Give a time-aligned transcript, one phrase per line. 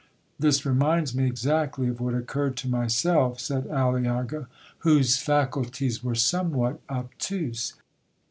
[0.39, 4.47] '—'This reminds me exactly of what occurred to myself,' said Aliaga,
[4.79, 7.75] whose faculties were somewhat obtuse.